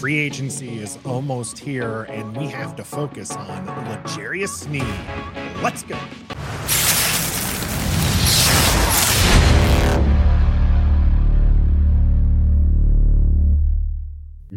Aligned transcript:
Free 0.00 0.16
agency 0.16 0.78
is 0.78 0.98
almost 1.04 1.58
here, 1.58 2.04
and 2.04 2.34
we 2.34 2.46
have 2.46 2.74
to 2.76 2.84
focus 2.84 3.32
on 3.32 3.66
L'Jarius 3.66 4.48
Sneed. 4.48 4.82
Let's 5.62 5.82
go. 5.82 5.98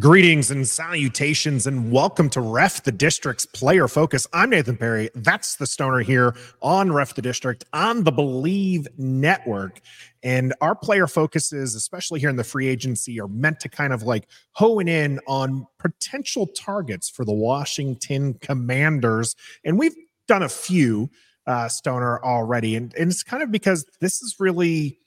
Greetings 0.03 0.51
and 0.51 0.67
salutations, 0.67 1.65
and 1.65 1.89
welcome 1.89 2.29
to 2.31 2.41
Ref 2.41 2.83
the 2.83 2.91
District's 2.91 3.45
Player 3.45 3.87
Focus. 3.87 4.27
I'm 4.33 4.49
Nathan 4.49 4.75
Perry. 4.75 5.09
That's 5.15 5.55
the 5.55 5.65
stoner 5.65 5.99
here 5.99 6.35
on 6.61 6.91
Ref 6.91 7.15
the 7.15 7.21
District 7.21 7.63
on 7.71 8.03
the 8.03 8.11
Bleav 8.11 8.85
Network. 8.97 9.79
And 10.21 10.53
our 10.59 10.75
player 10.75 11.07
focuses, 11.07 11.73
especially 11.73 12.19
here 12.19 12.29
in 12.29 12.35
the 12.35 12.43
free 12.43 12.67
agency, 12.67 13.17
are 13.21 13.29
meant 13.29 13.61
to 13.61 13.69
kind 13.69 13.93
of 13.93 14.03
like 14.03 14.27
hone 14.51 14.89
in 14.89 15.21
on 15.25 15.65
potential 15.79 16.47
targets 16.47 17.09
for 17.09 17.23
the 17.23 17.31
Washington 17.31 18.33
Commanders. 18.41 19.37
And 19.63 19.79
we've 19.79 19.95
done 20.27 20.43
a 20.43 20.49
few 20.49 21.09
uh, 21.47 21.69
stoner 21.69 22.21
already. 22.25 22.75
And, 22.75 22.93
and 22.95 23.09
it's 23.09 23.23
kind 23.23 23.41
of 23.41 23.51
because 23.51 23.85
this 24.01 24.21
is 24.21 24.35
really 24.37 24.99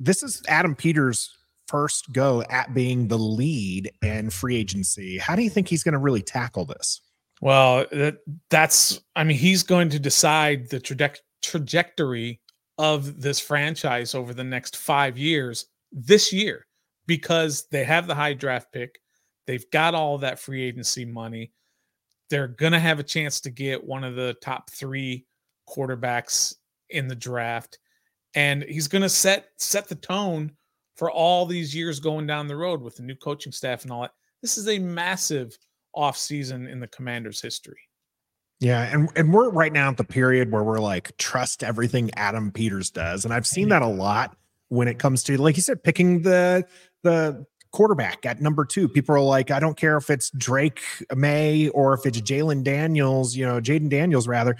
this 0.00 0.24
is 0.24 0.42
Adam 0.48 0.74
Peters' 0.74 1.36
first 1.70 2.12
go 2.12 2.42
at 2.50 2.74
being 2.74 3.08
the 3.08 3.18
lead 3.18 3.92
in 4.02 4.30
free 4.30 4.56
agency. 4.56 5.18
How 5.18 5.36
do 5.36 5.42
you 5.42 5.50
think 5.50 5.68
he's 5.68 5.84
going 5.84 5.92
to 5.92 5.98
really 5.98 6.22
tackle 6.22 6.64
this? 6.64 7.00
Well, 7.40 7.86
that, 7.92 8.18
that's, 8.50 9.00
I 9.16 9.24
mean, 9.24 9.38
he's 9.38 9.62
going 9.62 9.88
to 9.90 9.98
decide 9.98 10.68
the 10.68 10.80
traje- 10.80 11.20
trajectory 11.42 12.40
of 12.76 13.20
this 13.20 13.40
franchise 13.40 14.14
over 14.14 14.34
the 14.34 14.44
next 14.44 14.76
five 14.76 15.16
years 15.16 15.66
this 15.92 16.32
year 16.32 16.66
because 17.06 17.66
they 17.70 17.84
have 17.84 18.06
the 18.06 18.14
high 18.14 18.34
draft 18.34 18.72
pick. 18.72 18.98
They've 19.46 19.70
got 19.70 19.94
all 19.94 20.18
that 20.18 20.38
free 20.38 20.62
agency 20.62 21.04
money. 21.04 21.52
They're 22.28 22.48
going 22.48 22.72
to 22.72 22.78
have 22.78 22.98
a 22.98 23.04
chance 23.04 23.40
to 23.42 23.50
get 23.50 23.82
one 23.82 24.04
of 24.04 24.16
the 24.16 24.34
top 24.42 24.70
three 24.70 25.26
quarterbacks 25.68 26.54
in 26.90 27.08
the 27.08 27.16
draft. 27.16 27.78
And 28.34 28.62
he's 28.62 28.86
going 28.86 29.02
to 29.02 29.08
set 29.08 29.48
set 29.56 29.88
the 29.88 29.96
tone 29.96 30.52
for 30.96 31.10
all 31.10 31.46
these 31.46 31.74
years 31.74 32.00
going 32.00 32.26
down 32.26 32.48
the 32.48 32.56
road 32.56 32.82
with 32.82 32.96
the 32.96 33.02
new 33.02 33.14
coaching 33.14 33.52
staff 33.52 33.82
and 33.82 33.92
all 33.92 34.02
that. 34.02 34.12
This 34.42 34.58
is 34.58 34.68
a 34.68 34.78
massive 34.78 35.56
offseason 35.96 36.70
in 36.70 36.80
the 36.80 36.86
commander's 36.88 37.40
history. 37.40 37.78
Yeah, 38.60 38.82
and 38.92 39.08
and 39.16 39.32
we're 39.32 39.50
right 39.50 39.72
now 39.72 39.88
at 39.88 39.96
the 39.96 40.04
period 40.04 40.52
where 40.52 40.62
we're 40.62 40.80
like 40.80 41.16
trust 41.16 41.64
everything 41.64 42.10
Adam 42.16 42.52
Peters 42.52 42.90
does, 42.90 43.24
and 43.24 43.32
I've 43.32 43.46
seen 43.46 43.70
that 43.70 43.82
a 43.82 43.86
mm-hmm. 43.86 43.98
lot 43.98 44.36
when 44.68 44.86
it 44.86 44.98
comes 44.98 45.22
to 45.24 45.40
like 45.40 45.56
you 45.56 45.62
said 45.62 45.82
picking 45.82 46.22
the 46.22 46.64
the 47.02 47.46
quarterback 47.72 48.26
at 48.26 48.40
number 48.42 48.64
two. 48.64 48.88
People 48.88 49.14
are 49.14 49.20
like, 49.20 49.50
I 49.50 49.60
don't 49.60 49.76
care 49.76 49.96
if 49.96 50.10
it's 50.10 50.30
Drake 50.30 50.80
Maye 51.14 51.68
or 51.68 51.94
if 51.94 52.04
it's 52.04 52.20
Jalen 52.20 52.64
Daniels, 52.64 53.34
you 53.34 53.46
know, 53.46 53.60
Jayden 53.60 53.88
Daniels 53.88 54.28
rather 54.28 54.56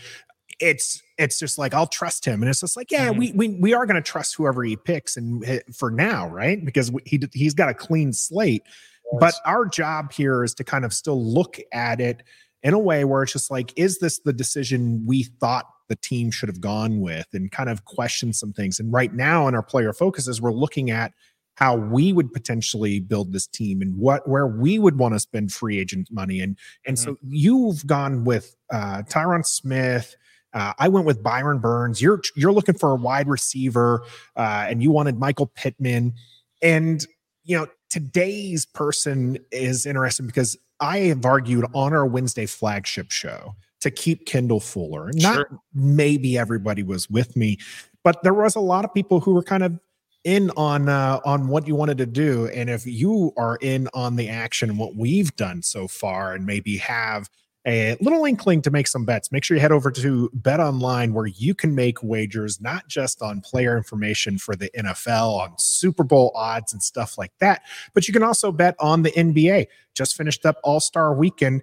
it's 0.61 1.03
it's 1.21 1.39
just 1.39 1.59
like 1.59 1.75
I'll 1.75 1.87
trust 1.87 2.25
him, 2.25 2.43
and 2.43 2.49
it's 2.49 2.61
just 2.61 2.77
like 2.77 2.91
yeah, 2.91 3.11
mm-hmm. 3.11 3.19
we 3.19 3.33
we 3.33 3.49
we 3.49 3.75
are 3.75 3.87
going 3.87 3.97
to 3.97 4.03
trust 4.03 4.35
whoever 4.35 4.65
he 4.65 4.77
picks, 4.77 5.17
and 5.17 5.45
for 5.73 5.91
now, 5.91 6.29
right? 6.29 6.65
Because 6.65 6.91
he 7.05 7.21
he's 7.33 7.55
got 7.55 7.69
a 7.69 7.75
clean 7.75 8.13
slate. 8.13 8.63
Yes. 8.65 9.21
But 9.21 9.35
our 9.45 9.67
job 9.67 10.13
here 10.13 10.43
is 10.45 10.55
to 10.55 10.65
kind 10.65 10.85
of 10.85 10.93
still 10.93 11.23
look 11.23 11.59
at 11.73 12.01
it 12.01 12.23
in 12.63 12.75
a 12.75 12.79
way 12.79 13.05
where 13.05 13.23
it's 13.23 13.33
just 13.33 13.51
like, 13.51 13.73
is 13.77 13.99
this 13.99 14.21
the 14.21 14.33
decision 14.33 15.05
we 15.07 15.25
thought 15.25 15.67
the 15.89 15.97
team 15.97 16.31
should 16.31 16.49
have 16.49 16.61
gone 16.61 17.01
with, 17.01 17.27
and 17.35 17.53
kind 17.53 17.69
of 17.69 17.85
question 17.85 18.33
some 18.33 18.53
things. 18.53 18.81
And 18.81 18.93
right 18.93 19.13
now, 19.13 19.47
in 19.47 19.55
our 19.55 19.63
player 19.63 19.93
focuses, 19.93 20.41
we're 20.41 20.53
looking 20.53 20.91
at 20.91 21.13
how 21.57 21.77
we 21.77 22.15
would 22.15 22.33
potentially 22.33 23.01
build 23.01 23.35
this 23.35 23.47
team 23.47 23.83
and 23.83 23.95
what 23.99 24.27
where 24.27 24.47
we 24.47 24.79
would 24.79 24.99
want 24.99 25.13
to 25.13 25.21
spend 25.21 25.53
free 25.53 25.79
agent 25.79 26.09
money 26.11 26.41
and 26.41 26.57
and 26.87 26.97
mm-hmm. 26.97 27.11
so 27.11 27.17
you've 27.29 27.87
gone 27.87 28.25
with 28.25 28.57
uh 28.73 29.03
Tyron 29.03 29.45
Smith 29.45 30.17
uh, 30.53 30.73
I 30.79 30.89
went 30.89 31.07
with 31.07 31.23
Brian 31.23 31.59
Burns. 31.59 32.03
You're 32.03 32.23
you're 32.35 32.53
looking 32.53 32.77
for 32.77 32.91
a 32.93 32.97
wide 32.97 33.29
receiver, 33.29 34.03
uh, 34.37 34.67
and 34.69 34.83
you 34.83 34.91
wanted 34.91 35.19
Michael 35.19 35.47
Pittman. 35.47 36.15
And 36.63 37.05
you 37.45 37.57
know 37.57 37.67
today's 37.89 38.67
person 38.67 39.39
is 39.53 39.87
interesting 39.87 40.27
because 40.27 40.57
I 40.81 40.99
have 40.99 41.25
argued 41.25 41.67
on 41.75 41.93
our 41.93 42.07
Wednesday 42.07 42.47
flagship 42.47 43.11
show 43.11 43.55
to 43.81 43.91
keep 43.91 44.27
Kendall 44.27 44.61
Fuller. 44.61 45.11
Not 45.15 45.35
sure. 45.35 45.61
maybe 45.73 46.37
everybody 46.37 46.83
was 46.83 47.09
with 47.09 47.37
me, 47.37 47.59
but 48.03 48.23
there 48.23 48.35
was 48.35 48.57
a 48.57 48.61
lot 48.61 48.85
of 48.85 48.93
people 48.93 49.21
who 49.21 49.35
were 49.35 49.43
kind 49.43 49.63
of 49.63 49.79
in 50.25 50.51
on 50.57 50.89
uh, 50.89 51.21
on 51.25 51.49
what 51.49 51.67
you 51.67 51.75
wanted 51.75 51.97
to 51.97 52.05
do 52.05 52.47
and 52.49 52.69
if 52.69 52.87
you 52.87 53.33
are 53.39 53.57
in 53.63 53.89
on 53.95 54.17
the 54.17 54.29
action 54.29 54.77
what 54.77 54.95
we've 54.95 55.35
done 55.37 55.63
so 55.63 55.89
far 55.89 56.35
and 56.35 56.45
maybe 56.45 56.77
have 56.77 57.31
a 57.67 57.97
little 58.01 58.25
inkling 58.25 58.63
to 58.63 58.71
make 58.71 58.87
some 58.87 59.05
bets, 59.05 59.31
make 59.31 59.45
sure 59.45 59.57
you 59.57 59.61
head 59.61 59.73
over 59.73 59.91
to 59.91 60.31
Bet 60.33 60.61
Online 60.61 61.13
where 61.13 61.27
you 61.27 61.55
can 61.55 61.75
make 61.75 62.03
wagers 62.03 62.61
not 62.61 62.89
just 62.89 63.21
on 63.21 63.41
player 63.41 63.77
information 63.77 64.39
for 64.39 64.57
the 64.57 64.71
NFL, 64.77 65.39
on 65.41 65.55
Super 65.59 66.03
Bowl 66.03 66.33
odds 66.35 66.73
and 66.73 66.83
stuff 66.83 67.19
like 67.19 67.33
that, 67.39 67.63
but 67.93 68.09
you 68.09 68.15
can 68.15 68.23
also 68.23 68.51
bet 68.51 68.75
on 68.81 69.03
the 69.03 69.11
NBA. 69.11 69.67
Just 69.95 70.17
finished 70.17 70.47
up 70.47 70.57
All 70.65 70.81
Star 70.81 71.15
Weekend. 71.15 71.63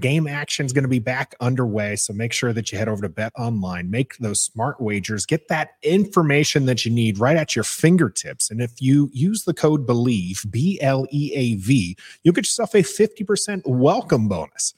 Game 0.00 0.26
action 0.26 0.66
is 0.66 0.72
going 0.72 0.82
to 0.82 0.88
be 0.88 0.98
back 0.98 1.36
underway. 1.40 1.94
So 1.94 2.12
make 2.12 2.32
sure 2.32 2.52
that 2.52 2.72
you 2.72 2.78
head 2.78 2.88
over 2.88 3.02
to 3.02 3.08
Bet 3.08 3.32
Online, 3.38 3.88
make 3.90 4.16
those 4.16 4.40
smart 4.40 4.80
wagers, 4.80 5.24
get 5.24 5.46
that 5.48 5.72
information 5.82 6.64
that 6.66 6.84
you 6.84 6.90
need 6.90 7.18
right 7.18 7.36
at 7.36 7.54
your 7.54 7.62
fingertips. 7.62 8.50
And 8.50 8.60
if 8.60 8.72
you 8.80 9.08
use 9.12 9.44
the 9.44 9.54
code 9.54 9.86
BLEAV, 9.86 10.50
B 10.50 10.80
L 10.80 11.06
E 11.12 11.32
A 11.34 11.54
V, 11.56 11.96
you'll 12.24 12.34
get 12.34 12.46
yourself 12.46 12.74
a 12.74 12.78
50% 12.78 13.62
welcome 13.66 14.26
bonus. 14.26 14.74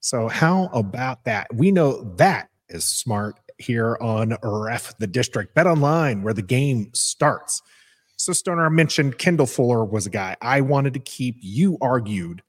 So, 0.00 0.28
how 0.28 0.70
about 0.72 1.24
that? 1.24 1.48
We 1.54 1.72
know 1.72 2.02
that 2.16 2.48
is 2.68 2.84
smart 2.84 3.36
here 3.58 3.98
on 4.00 4.36
Ref 4.42 4.96
the 4.98 5.06
District 5.06 5.54
Bet 5.54 5.66
Online, 5.66 6.22
where 6.22 6.34
the 6.34 6.42
game 6.42 6.90
starts. 6.94 7.60
So, 8.16 8.32
Stoner, 8.32 8.66
I 8.66 8.68
mentioned 8.68 9.18
Kendall 9.18 9.46
Fuller 9.46 9.84
was 9.84 10.06
a 10.06 10.10
guy 10.10 10.36
I 10.40 10.60
wanted 10.60 10.94
to 10.94 11.00
keep. 11.00 11.36
You 11.40 11.78
argued 11.80 12.42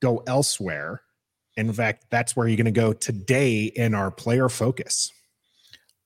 go 0.00 0.22
elsewhere. 0.26 1.02
In 1.56 1.72
fact, 1.72 2.06
that's 2.10 2.34
where 2.34 2.48
you're 2.48 2.56
going 2.56 2.64
to 2.66 2.70
go 2.72 2.92
today 2.92 3.64
in 3.64 3.94
our 3.94 4.10
player 4.10 4.48
focus. 4.48 5.12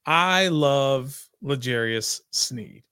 I 0.05 0.49
love 0.49 1.29
L'Jarius 1.43 2.21
Sneed. 2.31 2.85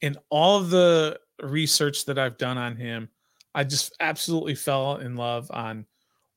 In 0.00 0.16
all 0.30 0.60
the 0.60 1.18
research 1.42 2.04
that 2.06 2.18
I've 2.18 2.38
done 2.38 2.58
on 2.58 2.76
him, 2.76 3.08
I 3.54 3.64
just 3.64 3.94
absolutely 4.00 4.54
fell 4.54 4.96
in 4.96 5.16
love 5.16 5.50
on 5.52 5.86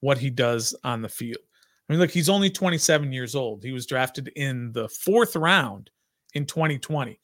what 0.02 0.18
he 0.18 0.30
does 0.30 0.76
on 0.84 1.02
the 1.02 1.10
field. 1.10 1.42
I 1.88 1.94
mean, 1.94 2.00
look, 2.00 2.12
he's 2.12 2.30
only 2.30 2.50
27 2.50 3.12
years 3.12 3.36
old. 3.36 3.64
He 3.64 3.72
was 3.72 3.86
drafted 3.86 4.28
in 4.36 4.72
the 4.74 4.88
fourth 4.90 5.36
round 5.36 5.90
in 6.34 6.46
2020. 6.46 7.20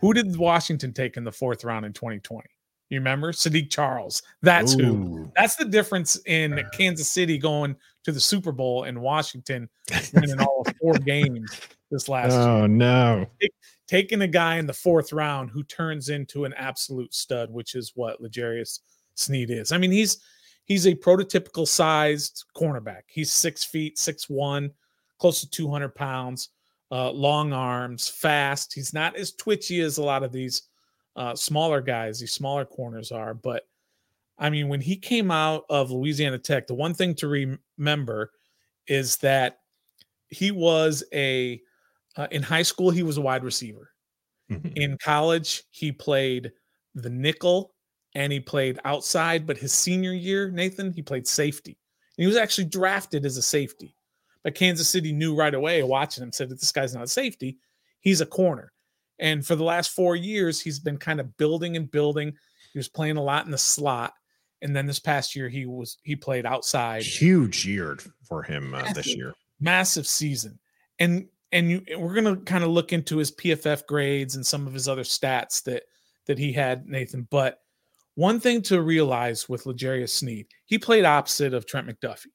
Who 0.00 0.12
did 0.12 0.36
Washington 0.36 0.92
take 0.92 1.16
in 1.16 1.24
the 1.24 1.32
fourth 1.32 1.64
round 1.64 1.86
in 1.86 1.92
2020? 1.92 2.48
You 2.90 2.98
remember 2.98 3.30
Saahdiq 3.32 3.70
Charles? 3.70 4.22
That's 4.42 4.74
Ooh. 4.74 4.84
who. 4.84 5.32
That's 5.36 5.54
the 5.54 5.64
difference 5.64 6.18
in 6.26 6.60
Kansas 6.72 7.08
City 7.08 7.38
going 7.38 7.76
to 8.04 8.10
the 8.10 8.18
Super 8.18 8.50
Bowl 8.50 8.82
and 8.82 9.00
Washington 9.00 9.68
winning 10.12 10.40
all 10.40 10.66
four 10.80 10.94
games 11.06 11.60
this 11.92 12.08
last 12.08 12.32
oh, 12.32 12.58
year. 12.58 12.68
no. 12.68 13.26
taking 13.86 14.22
a 14.22 14.26
guy 14.26 14.56
in 14.56 14.66
the 14.66 14.72
fourth 14.72 15.12
round 15.12 15.50
who 15.50 15.62
turns 15.62 16.08
into 16.08 16.44
an 16.44 16.52
absolute 16.54 17.14
stud, 17.14 17.50
which 17.50 17.76
is 17.76 17.92
what 17.94 18.20
L'Jarius 18.20 18.80
Sneed 19.14 19.50
is. 19.50 19.70
I 19.70 19.78
mean, 19.78 19.92
he's 19.92 20.18
he's 20.70 20.86
a 20.86 20.94
prototypical 20.94 21.66
sized 21.66 22.44
cornerback. 22.56 23.02
He's 23.08 23.32
six 23.32 23.64
feet, 23.64 23.98
six 23.98 24.30
one, 24.30 24.70
close 25.18 25.40
to 25.40 25.50
200 25.50 25.92
pounds, 25.96 26.50
uh, 26.92 27.10
long 27.10 27.52
arms, 27.52 28.08
fast. 28.08 28.72
He's 28.72 28.94
not 28.94 29.16
as 29.16 29.32
twitchy 29.32 29.80
as 29.80 29.98
a 29.98 30.04
lot 30.04 30.22
of 30.22 30.30
these 30.30 30.62
uh, 31.16 31.34
smaller 31.34 31.80
guys, 31.80 32.20
these 32.20 32.30
smaller 32.30 32.64
corners 32.64 33.10
are. 33.10 33.34
But 33.34 33.66
I 34.38 34.48
mean, 34.48 34.68
when 34.68 34.80
he 34.80 34.94
came 34.94 35.32
out 35.32 35.64
of 35.68 35.90
Louisiana 35.90 36.38
Tech, 36.38 36.68
the 36.68 36.74
one 36.74 36.94
thing 36.94 37.16
to 37.16 37.56
remember 37.76 38.30
is 38.86 39.16
that 39.16 39.58
he 40.28 40.52
was 40.52 41.02
a, 41.12 41.60
uh, 42.16 42.28
in 42.30 42.44
high 42.44 42.62
school, 42.62 42.90
he 42.90 43.02
was 43.02 43.16
a 43.16 43.22
wide 43.22 43.42
receiver. 43.42 43.90
Mm-hmm. 44.48 44.68
In 44.76 44.98
college, 44.98 45.64
he 45.70 45.90
played 45.90 46.52
the 46.94 47.10
nickel 47.10 47.74
and 48.14 48.32
he 48.32 48.40
played 48.40 48.78
outside. 48.84 49.46
But 49.46 49.58
his 49.58 49.72
senior 49.72 50.12
year, 50.12 50.50
Nathan, 50.50 50.92
he 50.92 51.02
played 51.02 51.26
safety. 51.26 51.78
And 52.16 52.24
he 52.24 52.26
was 52.26 52.36
actually 52.36 52.66
drafted 52.66 53.24
as 53.24 53.36
a 53.36 53.42
safety. 53.42 53.94
But 54.42 54.54
Kansas 54.54 54.88
City 54.88 55.12
knew 55.12 55.34
right 55.34 55.54
away, 55.54 55.82
watching 55.82 56.22
him, 56.22 56.32
said 56.32 56.48
that 56.48 56.60
this 56.60 56.72
guy's 56.72 56.94
not 56.94 57.04
a 57.04 57.08
safety, 57.08 57.58
he's 58.00 58.20
a 58.20 58.26
corner. 58.26 58.72
And 59.18 59.46
for 59.46 59.54
the 59.54 59.64
last 59.64 59.90
four 59.90 60.16
years, 60.16 60.60
he's 60.60 60.78
been 60.78 60.96
kind 60.96 61.20
of 61.20 61.36
building 61.36 61.76
and 61.76 61.90
building. 61.90 62.32
He 62.72 62.78
was 62.78 62.88
playing 62.88 63.18
a 63.18 63.22
lot 63.22 63.44
in 63.44 63.50
the 63.50 63.58
slot. 63.58 64.14
And 64.62 64.74
then 64.74 64.86
this 64.86 64.98
past 64.98 65.36
year, 65.36 65.48
he 65.48 65.66
was 65.66 65.98
he 66.02 66.16
played 66.16 66.46
outside. 66.46 67.02
Huge 67.02 67.66
year 67.66 67.98
for 68.26 68.42
him 68.42 68.74
uh, 68.74 68.92
this 68.94 69.14
year. 69.14 69.34
Massive 69.60 70.06
season. 70.06 70.58
And 70.98 71.28
and 71.52 71.70
you, 71.70 71.82
we're 71.98 72.14
gonna 72.14 72.36
kind 72.36 72.64
of 72.64 72.70
look 72.70 72.92
into 72.92 73.18
his 73.18 73.32
PFF 73.32 73.86
grades 73.86 74.36
and 74.36 74.46
some 74.46 74.66
of 74.66 74.72
his 74.72 74.88
other 74.88 75.02
stats 75.02 75.62
that 75.64 75.84
that 76.26 76.38
he 76.38 76.52
had, 76.52 76.86
Nathan. 76.86 77.26
But 77.30 77.58
one 78.14 78.40
thing 78.40 78.62
to 78.62 78.82
realize 78.82 79.48
with 79.48 79.66
L'Jarius 79.66 80.10
Sneed, 80.10 80.46
he 80.66 80.78
played 80.78 81.04
opposite 81.04 81.54
of 81.54 81.66
Trent 81.66 81.86
McDuffie. 81.86 82.26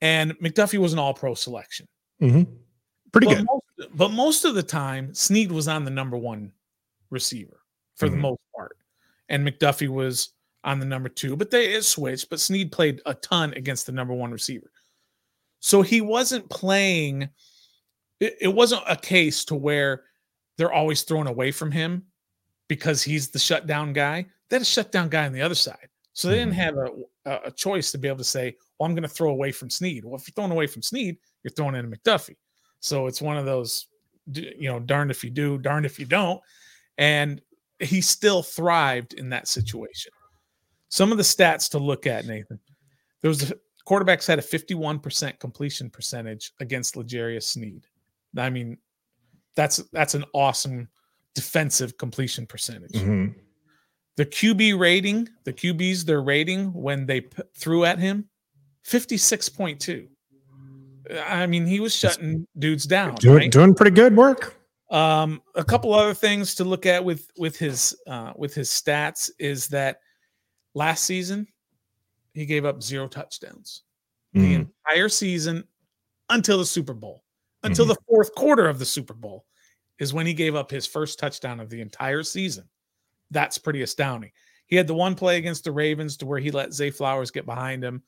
And 0.00 0.38
McDuffie 0.38 0.78
was 0.78 0.92
an 0.92 0.98
all 0.98 1.14
pro 1.14 1.34
selection. 1.34 1.86
Mm-hmm. 2.22 2.50
Pretty 3.12 3.26
but 3.26 3.36
good. 3.36 3.46
Most, 3.46 3.96
but 3.96 4.10
most 4.12 4.44
of 4.44 4.54
the 4.54 4.62
time, 4.62 5.12
Sneed 5.14 5.52
was 5.52 5.68
on 5.68 5.84
the 5.84 5.90
number 5.90 6.16
one 6.16 6.52
receiver 7.10 7.60
for 7.96 8.06
mm-hmm. 8.06 8.16
the 8.16 8.20
most 8.22 8.40
part. 8.54 8.76
And 9.28 9.46
McDuffie 9.46 9.88
was 9.88 10.30
on 10.64 10.78
the 10.78 10.86
number 10.86 11.08
two, 11.08 11.36
but 11.36 11.50
they 11.50 11.74
it 11.74 11.84
switched. 11.84 12.30
But 12.30 12.40
Sneed 12.40 12.72
played 12.72 13.00
a 13.06 13.14
ton 13.14 13.52
against 13.54 13.86
the 13.86 13.92
number 13.92 14.14
one 14.14 14.30
receiver. 14.30 14.70
So 15.60 15.82
he 15.82 16.00
wasn't 16.00 16.48
playing, 16.48 17.28
it, 18.18 18.36
it 18.40 18.48
wasn't 18.48 18.82
a 18.88 18.96
case 18.96 19.44
to 19.46 19.54
where 19.54 20.04
they're 20.56 20.72
always 20.72 21.02
thrown 21.02 21.26
away 21.26 21.52
from 21.52 21.70
him 21.70 22.04
because 22.68 23.02
he's 23.02 23.28
the 23.28 23.38
shutdown 23.38 23.92
guy. 23.92 24.26
They 24.50 24.56
had 24.56 24.62
a 24.62 24.66
shutdown 24.66 25.08
guy 25.08 25.26
on 25.26 25.32
the 25.32 25.40
other 25.40 25.54
side. 25.54 25.88
So 26.12 26.28
they 26.28 26.34
didn't 26.34 26.54
mm-hmm. 26.54 26.60
have 26.60 26.76
a, 27.24 27.48
a 27.48 27.50
choice 27.52 27.92
to 27.92 27.98
be 27.98 28.08
able 28.08 28.18
to 28.18 28.24
say, 28.24 28.56
well, 28.78 28.86
I'm 28.86 28.94
going 28.94 29.04
to 29.04 29.08
throw 29.08 29.30
away 29.30 29.52
from 29.52 29.70
Sneed. 29.70 30.04
Well, 30.04 30.16
if 30.16 30.26
you're 30.26 30.34
throwing 30.34 30.50
away 30.50 30.66
from 30.66 30.82
Sneed, 30.82 31.16
you're 31.42 31.52
throwing 31.52 31.76
in 31.76 31.84
a 31.84 31.88
McDuffie. 31.88 32.36
So 32.80 33.06
it's 33.06 33.22
one 33.22 33.36
of 33.36 33.46
those, 33.46 33.86
you 34.32 34.68
know, 34.68 34.80
darned 34.80 35.10
if 35.10 35.22
you 35.22 35.30
do, 35.30 35.56
darned 35.58 35.86
if 35.86 35.98
you 35.98 36.06
don't. 36.06 36.40
And 36.98 37.40
he 37.78 38.00
still 38.00 38.42
thrived 38.42 39.14
in 39.14 39.30
that 39.30 39.48
situation. 39.48 40.12
Some 40.88 41.12
of 41.12 41.18
the 41.18 41.24
stats 41.24 41.70
to 41.70 41.78
look 41.78 42.06
at, 42.06 42.26
Nathan. 42.26 42.58
There 43.22 43.28
was 43.28 43.50
a, 43.50 43.54
quarterbacks 43.86 44.26
had 44.26 44.38
a 44.38 44.42
51% 44.42 45.38
completion 45.38 45.90
percentage 45.90 46.52
against 46.60 46.96
L'Jarius 46.96 47.44
Sneed. 47.44 47.86
I 48.36 48.50
mean, 48.50 48.78
that's 49.56 49.78
that's 49.92 50.14
an 50.14 50.24
awesome 50.32 50.88
defensive 51.34 51.96
completion 51.96 52.46
percentage. 52.46 52.92
Mm-hmm. 52.92 53.38
The 54.20 54.26
QB 54.26 54.78
rating, 54.78 55.30
the 55.44 55.52
QBs, 55.54 56.04
their 56.04 56.20
rating 56.20 56.74
when 56.74 57.06
they 57.06 57.22
p- 57.22 57.42
threw 57.54 57.86
at 57.86 57.98
him, 57.98 58.28
56.2. 58.86 60.08
I 61.26 61.46
mean, 61.46 61.64
he 61.64 61.80
was 61.80 61.96
shutting 61.96 62.46
dudes 62.58 62.84
down. 62.84 63.14
Doing, 63.14 63.36
right? 63.36 63.50
doing 63.50 63.74
pretty 63.74 63.92
good 63.92 64.14
work. 64.14 64.56
Um, 64.90 65.40
a 65.54 65.64
couple 65.64 65.94
other 65.94 66.12
things 66.12 66.54
to 66.56 66.64
look 66.64 66.84
at 66.84 67.02
with 67.02 67.30
with 67.38 67.56
his 67.56 67.96
uh, 68.06 68.34
with 68.36 68.52
his 68.52 68.68
stats 68.68 69.30
is 69.38 69.68
that 69.68 70.00
last 70.74 71.04
season 71.04 71.46
he 72.34 72.44
gave 72.44 72.66
up 72.66 72.82
zero 72.82 73.08
touchdowns 73.08 73.84
mm. 74.36 74.42
the 74.42 74.54
entire 74.54 75.08
season 75.08 75.64
until 76.28 76.58
the 76.58 76.66
Super 76.66 76.92
Bowl, 76.92 77.24
until 77.62 77.86
mm-hmm. 77.86 77.94
the 77.94 78.00
fourth 78.06 78.34
quarter 78.34 78.68
of 78.68 78.78
the 78.78 78.84
Super 78.84 79.14
Bowl 79.14 79.46
is 79.98 80.12
when 80.12 80.26
he 80.26 80.34
gave 80.34 80.54
up 80.54 80.70
his 80.70 80.86
first 80.86 81.18
touchdown 81.18 81.58
of 81.58 81.70
the 81.70 81.80
entire 81.80 82.22
season. 82.22 82.68
That's 83.30 83.58
pretty 83.58 83.82
astounding. 83.82 84.32
He 84.66 84.76
had 84.76 84.86
the 84.86 84.94
one 84.94 85.14
play 85.14 85.38
against 85.38 85.64
the 85.64 85.72
Ravens 85.72 86.16
to 86.18 86.26
where 86.26 86.38
he 86.38 86.50
let 86.50 86.72
Zay 86.72 86.90
Flowers 86.90 87.30
get 87.30 87.46
behind 87.46 87.82
him, 87.82 88.02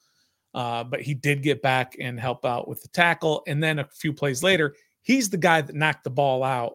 uh, 0.54 0.84
but 0.84 1.00
he 1.00 1.14
did 1.14 1.42
get 1.42 1.62
back 1.62 1.96
and 2.00 2.18
help 2.20 2.44
out 2.44 2.68
with 2.68 2.82
the 2.82 2.88
tackle. 2.88 3.42
And 3.46 3.62
then 3.62 3.80
a 3.80 3.88
few 3.92 4.12
plays 4.12 4.42
later, 4.42 4.74
he's 5.02 5.28
the 5.28 5.36
guy 5.36 5.60
that 5.60 5.74
knocked 5.74 6.04
the 6.04 6.10
ball 6.10 6.44
out, 6.44 6.74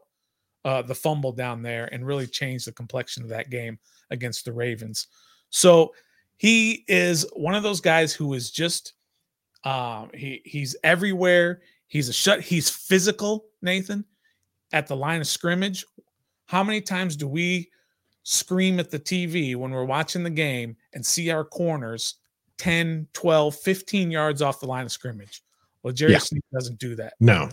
uh, 0.66 0.82
the 0.82 0.96
fumble 0.96 1.32
down 1.32 1.62
there, 1.62 1.90
and 1.94 2.06
really 2.06 2.28
changed 2.28 2.68
the 2.68 2.74
complexion 2.74 3.24
of 3.24 3.30
that 3.30 3.50
game 3.50 3.80
against 4.12 4.44
the 4.44 4.54
Ravens. 4.54 5.08
So 5.50 5.94
he 6.36 6.84
is 6.88 7.26
one 7.34 7.56
of 7.56 7.64
those 7.64 7.82
guys 7.82 8.14
who 8.14 8.34
is 8.34 8.52
just 8.52 8.94
um, 9.64 10.10
he 10.14 10.42
he's 10.46 10.76
everywhere. 10.84 11.62
He's 11.88 12.10
a 12.10 12.14
shut. 12.14 12.42
He's 12.42 12.70
physical, 12.70 13.46
Nathan 13.62 14.06
at 14.74 14.88
the 14.88 14.96
line 14.96 15.22
of 15.22 15.28
scrimmage, 15.28 15.86
how 16.46 16.64
many 16.64 16.82
times 16.82 17.16
do 17.16 17.28
we 17.28 17.70
scream 18.30 18.78
at 18.78 18.92
the 18.92 19.00
TV 19.00 19.56
when 19.56 19.72
we're 19.72 19.86
watching 19.86 20.22
the 20.22 20.30
game 20.30 20.76
and 20.94 21.06
see 21.06 21.32
our 21.32 21.46
corners 21.46 22.16
10, 22.58 23.08
12, 23.14 23.56
15 23.56 24.12
yards 24.12 24.42
off 24.42 24.60
the 24.60 24.66
line 24.66 24.84
of 24.84 24.92
scrimmage? 24.92 25.42
Well, 25.82 25.94
Jerry 25.94 26.12
yeah. 26.12 26.18
Sneed 26.18 26.44
doesn't 26.52 26.78
do 26.78 26.96
that. 26.98 27.14
No. 27.22 27.48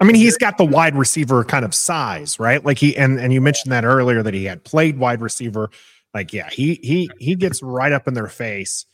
I 0.00 0.04
mean, 0.04 0.16
he's 0.16 0.36
got 0.36 0.58
the 0.58 0.64
wide 0.64 0.96
receiver 0.96 1.44
kind 1.44 1.64
of 1.64 1.72
size, 1.72 2.40
right? 2.40 2.64
Like 2.64 2.78
he 2.78 2.96
and 2.96 3.20
and 3.20 3.32
you 3.32 3.40
mentioned 3.40 3.70
that 3.70 3.84
earlier 3.84 4.22
that 4.24 4.34
he 4.34 4.44
had 4.44 4.64
played 4.64 4.98
wide 4.98 5.20
receiver. 5.20 5.70
Like, 6.12 6.32
yeah, 6.32 6.50
he 6.50 6.80
he 6.82 7.08
he 7.18 7.36
gets 7.36 7.62
right 7.62 7.92
up 7.92 8.08
in 8.08 8.14
their 8.14 8.26
face. 8.26 8.86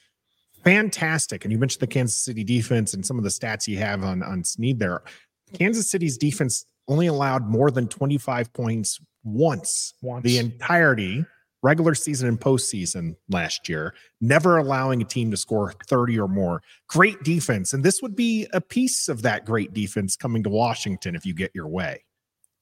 Fantastic. 0.63 1.45
And 1.45 1.53
you 1.53 1.59
mentioned 1.59 1.81
the 1.81 1.87
Kansas 1.87 2.19
City 2.19 2.45
defense 2.45 2.93
and 2.93 3.07
some 3.07 3.17
of 3.17 3.25
the 3.25 3.31
stats 3.31 3.67
you 3.67 3.79
have 3.79 4.05
on 4.05 4.23
on 4.23 4.45
Sneed 4.45 4.79
there. 4.79 5.03
Kansas 5.55 5.91
City's 5.91 6.19
defense 6.19 6.67
only 6.87 7.07
allowed 7.07 7.49
more 7.49 7.71
than 7.71 7.89
25 7.89 8.53
points 8.53 9.01
once, 9.25 9.95
once. 10.03 10.25
the 10.25 10.39
entirety 10.39 11.25
regular 11.65 11.95
season 11.95 12.29
and 12.29 12.39
postseason 12.39 13.17
last 13.31 13.71
year, 13.71 13.95
never 14.21 14.59
allowing 14.59 15.01
a 15.01 15.05
team 15.05 15.31
to 15.31 15.37
score 15.37 15.73
30 15.89 16.21
or 16.21 16.29
more. 16.29 16.63
Great 16.89 17.23
defense. 17.25 17.73
And 17.73 17.83
this 17.83 18.03
would 18.03 18.15
be 18.15 18.47
a 18.53 18.61
piece 18.61 19.09
of 19.09 19.23
that 19.23 19.47
great 19.47 19.73
defense 19.73 20.15
coming 20.15 20.43
to 20.43 20.51
Washington 20.51 21.17
if 21.17 21.25
you 21.25 21.33
get 21.33 21.51
your 21.55 21.67
way. 21.67 22.05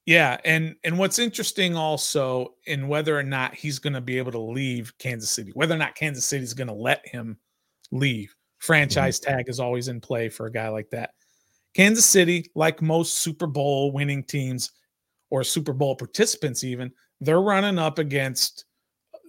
Yeah, 0.07 0.39
and 0.45 0.75
and 0.83 0.99
what's 0.99 1.21
interesting 1.21 1.77
also 1.77 2.55
in 2.67 2.89
whether 2.89 3.17
or 3.17 3.23
not 3.23 3.55
he's 3.55 3.79
going 3.79 3.93
to 3.93 4.01
be 4.01 4.19
able 4.19 4.33
to 4.33 4.41
leave 4.41 4.93
Kansas 4.99 5.31
City, 5.31 5.53
whether 5.55 5.75
or 5.75 5.79
not 5.79 5.95
Kansas 5.95 6.25
City 6.25 6.43
is 6.43 6.55
going 6.55 6.69
to 6.69 6.75
let 6.75 7.07
him 7.07 7.39
leave. 7.93 8.35
Franchise 8.59 9.21
mm-hmm. 9.21 9.37
tag 9.37 9.49
is 9.49 9.61
always 9.61 9.87
in 9.87 10.01
play 10.01 10.29
for 10.29 10.47
a 10.47 10.53
guy 10.53 10.69
like 10.69 10.91
that. 10.91 11.11
Kansas 11.75 12.05
City, 12.05 12.51
like 12.57 12.83
most 12.83 13.17
Super 13.17 13.47
Bowl 13.47 13.93
winning 13.93 14.25
teams 14.25 14.73
or 15.33 15.43
Super 15.43 15.73
Bowl 15.73 15.97
participants, 15.97 16.63
even, 16.63 16.93
they're 17.23 17.41
running 17.41 17.79
up 17.79 17.99
against 17.99 18.67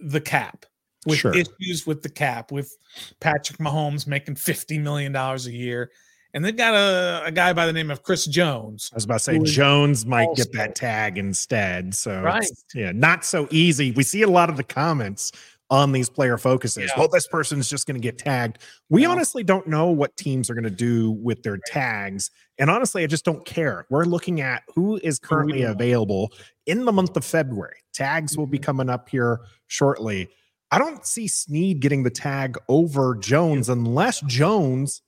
the 0.02 0.20
cap 0.20 0.66
with 1.06 1.18
sure. 1.18 1.34
issues 1.34 1.86
with 1.86 2.02
the 2.02 2.10
cap, 2.10 2.52
with 2.52 2.76
Patrick 3.20 3.58
Mahomes 3.58 4.06
making 4.06 4.34
$50 4.34 4.82
million 4.82 5.16
a 5.16 5.36
year. 5.50 5.90
And 6.34 6.44
they've 6.44 6.54
got 6.54 6.74
a, 6.74 7.22
a 7.24 7.32
guy 7.32 7.54
by 7.54 7.64
the 7.64 7.72
name 7.72 7.90
of 7.90 8.02
Chris 8.02 8.26
Jones. 8.26 8.90
I 8.92 8.96
was 8.96 9.04
about 9.04 9.14
to 9.14 9.20
say 9.20 9.38
Jones 9.38 10.04
might 10.04 10.28
also, 10.28 10.42
get 10.42 10.52
that 10.52 10.74
tag 10.74 11.16
instead. 11.16 11.94
So, 11.94 12.20
right. 12.20 12.44
yeah, 12.74 12.92
not 12.92 13.24
so 13.24 13.48
easy. 13.50 13.92
We 13.92 14.02
see 14.02 14.20
a 14.20 14.28
lot 14.28 14.50
of 14.50 14.58
the 14.58 14.64
comments 14.64 15.32
on 15.70 15.92
these 15.92 16.10
player 16.10 16.36
focuses. 16.36 16.90
Yeah. 16.90 16.98
Well, 16.98 17.08
this 17.08 17.26
person's 17.26 17.70
just 17.70 17.86
going 17.86 17.96
to 17.96 18.02
get 18.02 18.18
tagged. 18.18 18.58
We 18.90 19.02
yeah. 19.02 19.08
honestly 19.08 19.42
don't 19.42 19.66
know 19.66 19.86
what 19.86 20.14
teams 20.18 20.50
are 20.50 20.54
going 20.54 20.64
to 20.64 20.70
do 20.70 21.12
with 21.12 21.42
their 21.42 21.58
tags. 21.66 22.30
And 22.58 22.70
honestly, 22.70 23.02
I 23.02 23.06
just 23.06 23.24
don't 23.24 23.44
care. 23.44 23.86
We're 23.90 24.04
looking 24.04 24.40
at 24.40 24.62
who 24.74 24.98
is 25.02 25.18
currently 25.18 25.62
available 25.62 26.32
in 26.66 26.84
the 26.84 26.92
month 26.92 27.16
of 27.16 27.24
February. 27.24 27.76
Tags 27.92 28.36
will 28.36 28.46
be 28.46 28.58
mm-hmm. 28.58 28.64
coming 28.64 28.88
up 28.88 29.08
here 29.08 29.40
shortly. 29.66 30.28
I 30.70 30.78
don't 30.78 31.04
see 31.06 31.28
Sneed 31.28 31.80
getting 31.80 32.02
the 32.02 32.10
tag 32.10 32.56
over 32.68 33.16
Jones 33.16 33.68
unless 33.68 34.20
Jones 34.22 35.02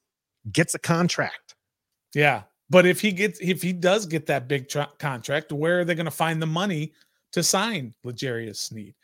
gets 0.53 0.75
a 0.75 0.79
contract. 0.79 1.55
Yeah. 2.15 2.43
But 2.69 2.87
if 2.87 3.01
he 3.01 3.13
gets 3.13 3.39
if 3.41 3.63
he 3.63 3.73
does 3.73 4.07
get 4.07 4.27
that 4.27 4.49
big 4.49 4.69
tra- 4.69 4.91
contract, 4.99 5.53
where 5.53 5.81
are 5.81 5.85
they 5.85 5.95
going 5.95 6.07
to 6.07 6.11
find 6.11 6.43
the 6.43 6.47
money 6.47 6.93
to 7.33 7.43
sign 7.43 7.95
L'Jarius 8.03 8.57
Sneed? 8.57 8.95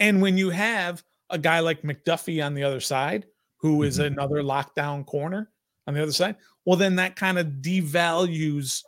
And 0.00 0.20
when 0.20 0.36
you 0.36 0.50
have 0.50 1.04
a 1.30 1.38
guy 1.38 1.60
like 1.60 1.82
McDuffie 1.82 2.44
on 2.44 2.54
the 2.54 2.64
other 2.64 2.80
side, 2.80 3.26
who 3.58 3.84
is 3.84 3.98
mm-hmm. 3.98 4.12
another 4.14 4.42
lockdown 4.42 5.06
corner 5.06 5.50
on 5.86 5.94
the 5.94 6.02
other 6.02 6.12
side, 6.12 6.36
well, 6.64 6.76
then 6.76 6.96
that 6.96 7.16
kind 7.16 7.38
of 7.38 7.46
devalues 7.60 8.82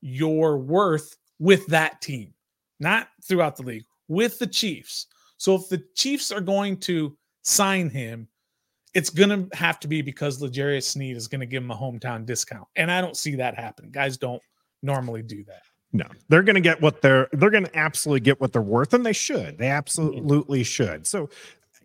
your 0.00 0.58
worth 0.58 1.16
with 1.38 1.66
that 1.68 2.00
team, 2.00 2.32
not 2.80 3.08
throughout 3.22 3.56
the 3.56 3.62
league, 3.62 3.84
with 4.08 4.38
the 4.38 4.46
Chiefs. 4.46 5.06
So 5.36 5.54
if 5.54 5.68
the 5.68 5.82
Chiefs 5.94 6.32
are 6.32 6.40
going 6.40 6.78
to 6.78 7.16
sign 7.42 7.90
him, 7.90 8.28
it's 8.94 9.10
going 9.10 9.48
to 9.48 9.56
have 9.56 9.80
to 9.80 9.88
be 9.88 10.02
because 10.02 10.40
L'Jarius 10.40 10.84
Sneed 10.84 11.16
is 11.16 11.26
going 11.26 11.40
to 11.40 11.46
give 11.46 11.62
him 11.62 11.70
a 11.70 11.76
hometown 11.76 12.24
discount. 12.24 12.68
And 12.76 12.90
I 12.90 13.00
don't 13.00 13.16
see 13.16 13.34
that 13.36 13.56
happen. 13.56 13.90
Guys 13.90 14.16
don't 14.16 14.42
normally 14.82 15.22
do 15.22 15.44
that. 15.44 15.62
No, 15.92 16.06
they're 16.28 16.42
going 16.42 16.56
to 16.56 16.60
get 16.60 16.80
what 16.80 17.00
they're 17.02 17.28
they're 17.32 17.50
going 17.50 17.66
to 17.66 17.78
absolutely 17.78 18.20
get 18.20 18.40
what 18.40 18.52
they're 18.52 18.62
worth, 18.62 18.94
and 18.94 19.06
they 19.06 19.12
should. 19.12 19.58
They 19.58 19.66
mm-hmm. 19.66 19.76
absolutely 19.76 20.64
should. 20.64 21.06
So 21.06 21.30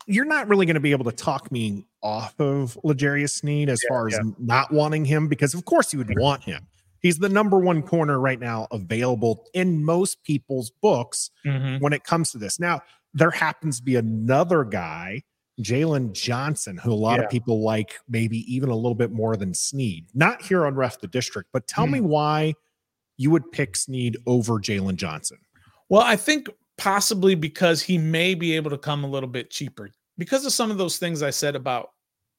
you're 0.09 0.25
not 0.25 0.47
really 0.47 0.65
going 0.65 0.73
to 0.73 0.79
be 0.79 0.91
able 0.91 1.05
to 1.05 1.11
talk 1.11 1.51
me 1.51 1.85
off 2.01 2.37
of 2.39 2.77
L'Jarius 2.83 3.29
Sneed 3.29 3.69
as 3.69 3.79
yeah, 3.83 3.89
far 3.89 4.07
as 4.07 4.13
yeah. 4.13 4.31
not 4.39 4.73
wanting 4.73 5.05
him, 5.05 5.27
because 5.27 5.53
of 5.53 5.65
course 5.65 5.93
you 5.93 5.99
would 5.99 6.19
want 6.19 6.43
him. 6.43 6.67
He's 6.99 7.19
the 7.19 7.29
number 7.29 7.59
one 7.59 7.83
corner 7.83 8.19
right 8.19 8.39
now 8.39 8.67
available 8.71 9.45
in 9.53 9.85
most 9.85 10.23
people's 10.23 10.71
books 10.81 11.29
mm-hmm. 11.45 11.81
when 11.81 11.93
it 11.93 12.03
comes 12.03 12.31
to 12.31 12.37
this. 12.37 12.59
Now, 12.59 12.81
there 13.13 13.31
happens 13.31 13.77
to 13.77 13.83
be 13.83 13.95
another 13.95 14.63
guy, 14.63 15.23
Jaylon 15.61 16.13
Johnson, 16.13 16.77
who 16.77 16.91
a 16.91 16.93
lot 16.93 17.19
yeah. 17.19 17.25
of 17.25 17.31
people 17.31 17.61
like, 17.63 17.93
maybe 18.09 18.39
even 18.53 18.69
a 18.69 18.75
little 18.75 18.95
bit 18.95 19.11
more 19.11 19.37
than 19.37 19.53
Sneed. 19.53 20.07
Not 20.13 20.41
here 20.41 20.65
on 20.65 20.75
Ref 20.75 20.99
the 20.99 21.07
District, 21.07 21.49
but 21.53 21.67
tell 21.67 21.85
mm. 21.85 21.91
me 21.91 22.01
why 22.01 22.55
you 23.17 23.29
would 23.29 23.51
pick 23.51 23.75
Sneed 23.75 24.17
over 24.25 24.59
Jaylon 24.59 24.95
Johnson? 24.95 25.37
Well, 25.87 26.01
I 26.01 26.15
think 26.15 26.49
possibly 26.77 27.35
because 27.35 27.81
he 27.81 27.97
may 27.97 28.33
be 28.33 28.55
able 28.55 28.71
to 28.71 28.77
come 28.77 29.03
a 29.03 29.07
little 29.07 29.29
bit 29.29 29.51
cheaper 29.51 29.89
because 30.19 30.45
of 30.45 30.53
some 30.53 30.69
of 30.69 30.77
those 30.77 30.97
things 30.97 31.23
I 31.23 31.31
said 31.31 31.55
about 31.55 31.89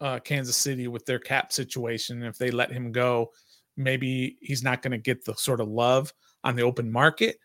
uh, 0.00 0.18
Kansas 0.20 0.56
City 0.56 0.86
with 0.86 1.04
their 1.06 1.18
cap 1.18 1.52
situation. 1.52 2.22
If 2.22 2.38
they 2.38 2.50
let 2.50 2.70
him 2.70 2.92
go, 2.92 3.30
maybe 3.76 4.38
he's 4.40 4.62
not 4.62 4.82
going 4.82 4.92
to 4.92 4.98
get 4.98 5.24
the 5.24 5.34
sort 5.34 5.60
of 5.60 5.68
love 5.68 6.12
on 6.44 6.54
the 6.54 6.62
open 6.62 6.90
market. 6.90 7.36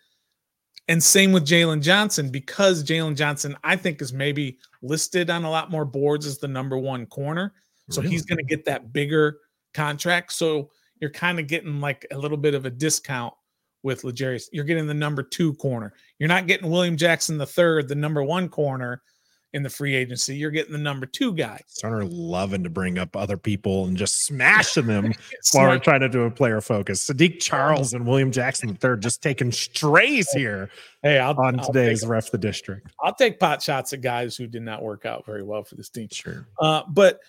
And 0.88 1.02
same 1.04 1.32
with 1.32 1.48
Jaylon 1.48 1.82
Johnson, 1.82 2.30
because 2.30 2.84
Jaylon 2.84 3.16
Johnson, 3.16 3.58
I 3.64 3.76
think, 3.76 4.02
is 4.02 4.14
maybe 4.14 4.60
listed 4.84 5.30
on 5.30 5.44
a 5.44 5.50
lot 5.50 5.72
more 5.72 5.86
boards 5.86 6.28
as 6.28 6.38
the 6.38 6.48
number 6.48 6.78
one 6.78 7.08
corner. 7.08 7.54
So 7.90 8.02
Really? 8.02 8.14
he's 8.14 8.26
going 8.26 8.38
to 8.38 8.44
get 8.44 8.66
that 8.66 8.94
bigger 8.94 9.40
contract. 9.74 10.34
So 10.34 10.70
you're 11.00 11.10
kind 11.12 11.40
of 11.40 11.48
getting 11.48 11.82
like 11.82 12.06
a 12.12 12.18
little 12.18 12.38
bit 12.38 12.54
of 12.54 12.66
a 12.66 12.70
discount 12.70 13.34
with 13.84 14.04
L'Jarius. 14.04 14.46
You're 14.52 14.64
getting 14.64 14.88
the 14.88 14.94
number 14.94 15.24
two 15.24 15.54
corner. 15.56 15.94
You're 16.20 16.30
not 16.30 16.48
getting 16.48 16.70
William 16.70 16.98
Jackson 16.98 17.38
the 17.38 17.46
third, 17.46 17.88
the 17.88 17.96
number 17.96 18.24
one 18.24 18.48
corner 18.50 19.02
in 19.56 19.64
the 19.64 19.70
free 19.70 19.96
agency. 19.96 20.36
You're 20.36 20.52
getting 20.52 20.74
the 20.74 20.78
number 20.78 21.06
two 21.06 21.34
guy. 21.34 21.62
Starter 21.68 22.04
loving 22.06 22.62
to 22.64 22.70
bring 22.70 23.00
up 23.00 23.16
other 23.16 23.38
people 23.38 23.86
and 23.86 23.96
just 23.96 24.26
smashing 24.26 24.86
them 24.86 25.14
while 25.54 25.70
we're 25.70 25.80
trying 25.80 26.02
to 26.02 26.10
do 26.10 26.24
a 26.24 26.32
player 26.32 26.60
focus. 26.60 27.10
Saahdiq 27.10 27.40
Charles 27.40 27.94
and 27.94 28.06
William 28.06 28.32
Jackson 28.32 28.78
III 28.84 28.98
just 29.00 29.24
taking 29.24 29.52
strays 29.52 30.30
here 30.32 30.70
Hey, 31.06 31.20
I'll, 31.20 31.40
on 31.40 31.60
I'll 31.60 31.68
today's 31.68 32.02
take, 32.02 32.10
ref 32.10 32.32
the 32.32 32.38
district. 32.40 32.92
I'll 33.00 33.14
take 33.14 33.40
pot 33.40 33.62
shots 33.62 33.94
at 33.94 34.02
guys 34.02 34.36
who 34.36 34.48
did 34.48 34.64
not 34.64 34.82
work 34.82 35.06
out 35.06 35.24
very 35.24 35.44
well 35.44 35.64
for 35.64 35.76
this 35.76 35.88
team. 35.88 36.08
Sure. 36.12 36.48
Uh, 36.60 36.82
but 36.90 37.20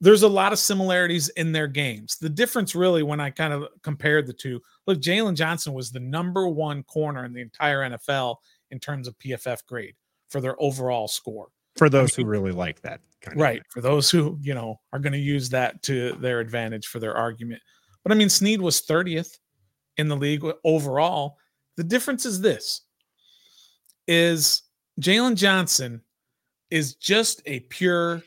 there's 0.00 0.24
a 0.24 0.28
lot 0.28 0.52
of 0.52 0.58
similarities 0.58 1.28
in 1.30 1.52
their 1.52 1.68
games. 1.68 2.18
The 2.18 2.28
difference, 2.28 2.74
really, 2.74 3.04
when 3.04 3.20
I 3.20 3.30
kind 3.30 3.52
of 3.52 3.68
compared 3.84 4.26
the 4.26 4.32
two, 4.32 4.60
look, 4.88 4.98
Jaylon 4.98 5.36
Johnson 5.36 5.74
was 5.74 5.92
the 5.92 6.00
number 6.00 6.48
one 6.48 6.82
corner 6.82 7.24
in 7.24 7.32
the 7.32 7.40
entire 7.40 7.88
NFL 7.88 8.36
in 8.72 8.80
terms 8.80 9.06
of 9.06 9.16
PFF 9.20 9.64
grade 9.64 9.94
for 10.28 10.40
their 10.40 10.60
overall 10.60 11.06
score. 11.06 11.50
For 11.76 11.88
those 11.88 12.14
who 12.14 12.24
really 12.24 12.52
like 12.52 12.80
that 12.82 13.00
kind 13.20 13.36
of 13.36 13.40
Right. 13.42 13.62
For 13.70 13.80
those 13.80 14.10
who, 14.10 14.38
you 14.42 14.54
know, 14.54 14.80
are 14.92 14.98
going 14.98 15.12
to 15.12 15.18
use 15.18 15.48
that 15.50 15.82
to 15.84 16.12
their 16.14 16.40
advantage 16.40 16.86
for 16.86 16.98
their 16.98 17.14
argument. 17.16 17.62
But 18.02 18.12
I 18.12 18.14
mean, 18.16 18.28
Sneed 18.28 18.60
was 18.60 18.80
30th 18.82 19.38
in 19.96 20.08
the 20.08 20.16
league 20.16 20.44
overall. 20.64 21.36
The 21.76 21.84
difference 21.84 22.24
is 22.26 22.40
this 22.40 22.82
is 24.06 24.62
Jaylon 25.00 25.36
Johnson 25.36 26.02
is 26.70 26.94
just 26.94 27.42
a 27.46 27.60
pure 27.60 28.22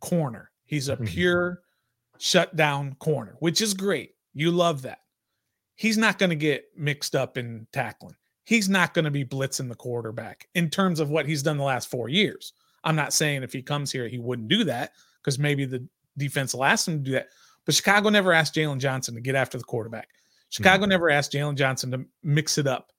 corner. 0.00 0.50
He's 0.64 0.88
a 0.88 0.96
Mhm. 0.96 1.06
pure 1.06 1.62
shutdown 2.18 2.94
corner, 2.96 3.36
which 3.40 3.60
is 3.60 3.74
great. 3.74 4.14
You 4.34 4.50
love 4.50 4.82
that. 4.82 5.00
He's 5.76 5.96
not 5.96 6.18
going 6.18 6.30
to 6.30 6.36
get 6.36 6.66
mixed 6.76 7.14
up 7.14 7.38
in 7.38 7.66
tackling. 7.72 8.16
He's 8.44 8.68
not 8.68 8.94
going 8.94 9.04
to 9.04 9.10
be 9.10 9.24
blitzing 9.24 9.68
the 9.68 9.74
quarterback 9.76 10.48
in 10.54 10.70
terms 10.70 11.00
of 11.00 11.10
what 11.10 11.26
he's 11.26 11.42
done 11.42 11.56
the 11.58 11.64
last 11.64 11.88
four 11.90 12.08
years. 12.08 12.52
I'm 12.88 12.96
not 12.96 13.12
saying 13.12 13.42
if 13.42 13.52
he 13.52 13.60
comes 13.60 13.92
here, 13.92 14.08
he 14.08 14.18
wouldn't 14.18 14.48
do 14.48 14.64
that 14.64 14.92
because 15.20 15.38
maybe 15.38 15.66
the 15.66 15.86
defense 16.16 16.54
will 16.54 16.64
ask 16.64 16.88
him 16.88 16.94
to 16.94 17.04
do 17.04 17.12
that. 17.12 17.28
But 17.66 17.74
Chicago 17.74 18.08
never 18.08 18.32
asked 18.32 18.54
Jaylon 18.54 18.78
Johnson 18.78 19.14
to 19.14 19.20
get 19.20 19.34
after 19.34 19.58
the 19.58 19.64
quarterback. 19.64 20.08
Chicago 20.48 20.86
never 20.86 21.10
asked 21.10 21.32
Jaylon 21.32 21.54
Johnson 21.54 21.90
to 21.90 22.06
mix 22.22 22.56
it 22.56 22.66
up. 22.66 22.90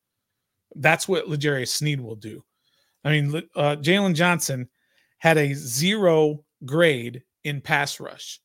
That's 0.75 1.07
what 1.07 1.27
L'Jarius 1.27 1.69
Sneed 1.69 1.99
will 1.99 2.15
do. 2.15 2.43
I 3.03 3.09
mean, 3.09 3.35
uh, 3.55 3.77
Jaylon 3.77 4.13
Johnson 4.13 4.69
had 5.17 5.39
a 5.39 5.55
zero 5.55 6.43
grade 6.65 7.23
in 7.43 7.59
pass 7.59 7.99
rush, 7.99 8.39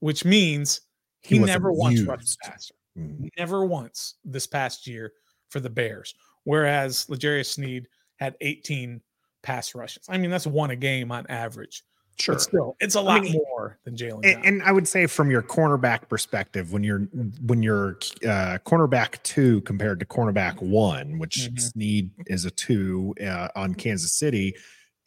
which 0.00 0.24
means 0.24 0.80
he, 1.20 1.38
He 1.38 1.44
never 1.44 1.70
once 1.70 1.98
used. 1.98 2.08
rushed 2.08 2.36
the 2.42 2.50
passer. 2.50 2.74
Mm. 2.98 3.28
Never 3.38 3.64
once 3.64 4.14
this 4.24 4.48
past 4.48 4.88
year 4.88 5.12
for 5.50 5.60
the 5.60 5.70
Bears. 5.70 6.14
Whereas 6.42 7.08
L'Jarius 7.08 7.54
Sneed 7.54 7.86
had 8.16 8.34
18 8.40 9.00
pass 9.44 9.74
rushes. 9.74 10.06
I 10.08 10.18
mean, 10.18 10.30
that's 10.30 10.46
one 10.46 10.70
a 10.70 10.76
game 10.76 11.12
on 11.12 11.26
average. 11.28 11.84
Sure. 12.18 12.36
But 12.36 12.42
still, 12.42 12.76
it's 12.80 12.94
a 12.94 13.00
lot 13.00 13.22
mean, 13.22 13.32
more 13.32 13.78
than 13.84 13.96
Jaylon 13.96 14.24
And, 14.24 14.44
and 14.44 14.62
I 14.62 14.70
would 14.70 14.86
say 14.86 15.06
from 15.06 15.30
your 15.32 15.42
cornerback 15.42 16.08
perspective, 16.08 16.72
when 16.72 16.84
you're 16.84 17.00
when 17.44 17.62
you're 17.62 17.98
uh, 18.24 18.58
cornerback 18.64 19.20
two 19.24 19.60
compared 19.62 19.98
to 20.00 20.06
cornerback 20.06 20.62
one, 20.62 21.18
which 21.18 21.50
Mhm. 21.50 21.60
Sneed 21.60 22.10
is 22.26 22.44
a 22.44 22.52
two 22.52 23.14
uh, 23.20 23.48
on 23.56 23.74
Kansas 23.74 24.12
City, 24.12 24.54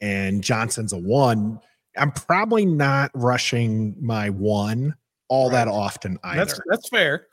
and 0.01 0.44
Johnson's 0.44 0.91
a 0.91 0.98
one, 0.98 1.60
I'm 1.96 2.12
probably 2.12 2.65
not 2.65 3.12
rushing 3.13 3.96
my 4.01 4.29
one 4.29 4.94
all 5.29 5.50
that 5.50 5.70
often 5.70 6.20
either. 6.24 6.46
That's 6.46 6.60
that's 6.70 6.89
fair. 6.89 7.27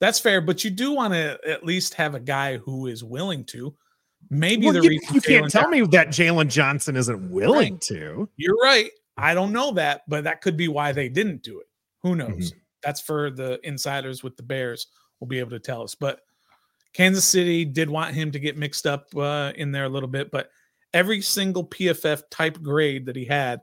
That's 0.00 0.18
fair, 0.18 0.40
but 0.40 0.64
you 0.64 0.70
do 0.70 0.92
want 0.92 1.14
to 1.14 1.38
at 1.48 1.64
least 1.64 1.94
have 1.94 2.16
a 2.16 2.20
guy 2.20 2.56
who 2.58 2.88
is 2.88 3.04
willing 3.04 3.44
to. 3.46 3.76
Maybe 4.30 4.66
Well, 4.66 4.74
the 4.74 4.82
you, 4.82 4.88
reason 4.90 5.14
you 5.14 5.20
can't 5.20 5.50
tell 5.50 5.68
me 5.68 5.82
that 5.82 6.08
Jaylon 6.08 6.48
Johnson 6.48 6.96
isn't 6.96 7.30
willing 7.30 7.78
to. 7.80 8.28
You're 8.36 8.56
right. 8.56 8.90
I 9.16 9.34
don't 9.34 9.52
know 9.52 9.72
that, 9.72 10.02
but 10.08 10.24
that 10.24 10.40
could 10.40 10.56
be 10.56 10.68
why 10.68 10.92
they 10.92 11.08
didn't 11.08 11.42
do 11.42 11.60
it. 11.60 11.66
Who 12.02 12.16
knows? 12.16 12.50
Mm-hmm. 12.50 12.58
That's 12.82 13.00
for 13.00 13.30
the 13.30 13.60
insiders 13.66 14.22
with 14.22 14.36
the 14.36 14.42
Bears 14.42 14.88
will 15.20 15.26
be 15.26 15.38
able 15.38 15.50
to 15.50 15.60
tell 15.60 15.82
us. 15.82 15.94
But 15.94 16.20
Kansas 16.92 17.24
City 17.24 17.64
did 17.64 17.88
want 17.88 18.14
him 18.14 18.30
to 18.32 18.38
get 18.38 18.56
mixed 18.56 18.86
up 18.86 19.06
uh, 19.16 19.52
in 19.56 19.72
there 19.72 19.84
a 19.84 19.88
little 19.88 20.08
bit, 20.08 20.30
but 20.30 20.50
every 20.92 21.20
single 21.20 21.66
PFF 21.66 22.22
type 22.30 22.62
grade 22.62 23.06
that 23.06 23.16
he 23.16 23.24
had 23.24 23.60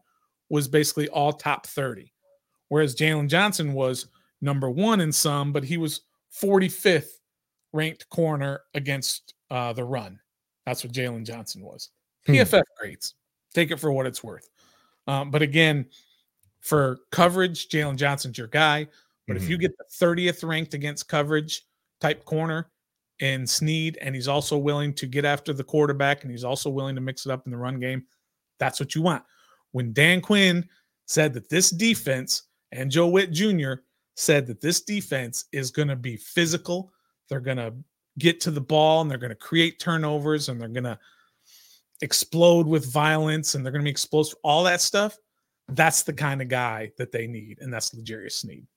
was 0.50 0.68
basically 0.68 1.08
all 1.10 1.32
top 1.32 1.66
30. 1.66 2.12
Whereas 2.68 2.96
Jaylon 2.96 3.30
Johnson 3.30 3.74
was 3.74 4.08
number 4.42 4.70
one 4.70 5.02
in 5.02 5.12
some, 5.12 5.54
but 5.54 5.64
he 5.64 5.78
was 5.78 6.02
45th 6.42 7.10
ranked 7.74 8.10
corner 8.10 8.62
against 8.74 9.34
uh, 9.50 9.72
the 9.74 9.84
run. 9.84 10.20
That's 10.66 10.84
what 10.84 10.94
Jaylon 10.94 11.26
Johnson 11.26 11.62
was. 11.62 11.90
Hmm. 12.26 12.34
PFF 12.34 12.64
grades. 12.80 13.16
Take 13.54 13.72
it 13.72 13.80
for 13.80 13.92
what 13.92 14.06
it's 14.06 14.24
worth. 14.24 14.50
Um, 15.08 15.32
but 15.32 15.42
again, 15.42 15.88
for 16.60 17.00
coverage, 17.12 17.70
Jaylon 17.70 17.96
Johnson's 17.98 18.38
your 18.38 18.48
guy. 18.48 18.88
But 19.28 19.38
if 19.38 19.50
you 19.50 19.58
Mhm. 19.58 19.62
get 19.62 19.78
the 19.78 19.86
30th 19.92 20.44
ranked 20.44 20.74
against 20.74 21.08
coverage 21.08 21.66
type 22.00 22.26
corner 22.26 22.70
in 23.20 23.46
Sneed, 23.48 23.98
and 24.02 24.14
he's 24.16 24.28
also 24.28 24.58
willing 24.58 24.94
to 24.96 25.08
get 25.08 25.26
after 25.26 25.54
the 25.54 25.64
quarterback 25.64 26.24
and 26.24 26.32
he's 26.32 26.44
also 26.44 26.70
willing 26.70 26.96
to 26.96 27.02
mix 27.02 27.26
it 27.26 27.32
up 27.32 27.46
in 27.46 27.52
the 27.52 27.58
run 27.58 27.80
game, 27.80 28.06
that's 28.60 28.80
what 28.80 28.94
you 28.96 29.02
want. 29.02 29.24
When 29.72 29.94
Dan 29.94 30.22
Quinn 30.22 30.68
said 31.06 31.34
that 31.34 31.50
this 31.50 31.70
defense 31.70 32.44
and 32.72 32.92
Joe 32.92 33.08
Whitt 33.08 33.32
Jr. 33.32 33.74
said 34.16 34.46
that 34.48 34.62
this 34.62 34.82
defense 34.82 35.46
is 35.52 35.72
going 35.72 35.88
to 35.88 35.96
be 35.96 36.18
physical, 36.18 36.92
they're 37.30 37.40
going 37.40 37.58
to 37.58 37.74
get 38.20 38.42
to 38.42 38.52
the 38.52 38.62
ball 38.62 39.02
and 39.02 39.10
they're 39.10 39.18
going 39.18 39.30
to 39.30 39.36
create 39.36 39.80
turnovers 39.80 40.50
and 40.50 40.60
they're 40.60 40.70
going 40.70 40.84
to 40.84 41.00
explode 42.02 42.68
with 42.68 42.92
violence 42.92 43.56
and 43.56 43.66
they're 43.66 43.72
going 43.72 43.84
to 43.84 43.86
be 43.86 43.92
explosive, 43.92 44.38
all 44.44 44.64
that 44.64 44.82
stuff. 44.82 45.18
That's 45.70 46.04
the 46.04 46.14
kind 46.14 46.42
of 46.42 46.50
guy 46.50 46.92
that 46.98 47.12
they 47.12 47.28
need, 47.28 47.60
and 47.62 47.72
that's 47.72 47.94
L'Jarius 47.94 48.34
Sneed. 48.34 48.68